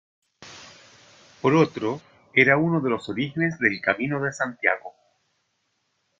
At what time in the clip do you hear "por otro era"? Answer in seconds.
1.43-2.57